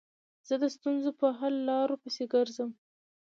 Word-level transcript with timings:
زه 0.47 0.55
د 0.61 0.63
ستونزو 0.75 1.09
په 1.19 1.27
حل 1.39 1.55
لارو 1.69 2.01
پيسي 2.03 2.25
ګرځم. 2.33 2.69